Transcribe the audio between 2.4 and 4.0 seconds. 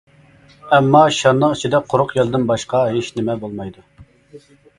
باشقا ھېچ نېمە بولمايدۇ.